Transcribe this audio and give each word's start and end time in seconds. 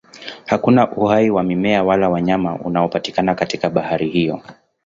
Hakuna 0.45 0.91
uhai 0.91 1.29
wa 1.29 1.43
mimea 1.43 1.83
wala 1.83 2.09
wanyama 2.09 2.55
unaopatikana 2.55 3.35
katika 3.35 3.69
bahari 3.69 4.09
hiyo. 4.09 4.41